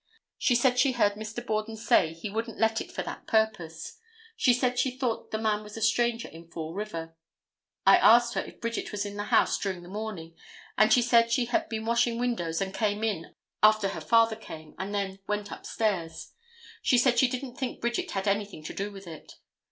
She 0.39 0.55
said 0.55 0.79
she 0.79 0.93
heard 0.93 1.13
Mr. 1.13 1.45
Borden 1.45 1.77
say 1.77 2.11
he 2.11 2.27
wouldn't 2.31 2.57
let 2.57 2.81
it 2.81 2.91
for 2.91 3.03
that 3.03 3.27
purpose. 3.27 3.99
She 4.35 4.51
said 4.51 4.79
she 4.79 4.97
thought 4.97 5.29
the 5.29 5.37
man 5.37 5.61
was 5.61 5.77
a 5.77 5.81
stranger 5.83 6.27
in 6.27 6.47
Fall 6.49 6.73
River. 6.73 7.15
I 7.85 7.97
asked 7.97 8.33
her 8.33 8.41
if 8.41 8.59
Bridget 8.59 8.91
was 8.91 9.05
in 9.05 9.15
the 9.15 9.25
house 9.25 9.59
during 9.59 9.83
the 9.83 9.87
morning, 9.89 10.33
and 10.75 10.91
she 10.91 11.03
said 11.03 11.29
she 11.31 11.45
had 11.45 11.69
been 11.69 11.85
washing 11.85 12.17
windows 12.17 12.61
and 12.61 12.73
came 12.73 13.03
in 13.03 13.35
after 13.61 13.89
her 13.89 14.01
father 14.01 14.35
came 14.35 14.73
and 14.79 14.91
then 14.95 15.19
went 15.27 15.51
up 15.51 15.67
stairs. 15.67 16.31
She 16.81 16.97
said 16.97 17.19
she 17.19 17.27
didn't 17.27 17.57
think 17.59 17.79
Bridget 17.79 18.09
had 18.09 18.27
anything 18.27 18.63
to 18.63 18.73
do 18.73 18.91
with 18.91 19.05
it. 19.05 19.33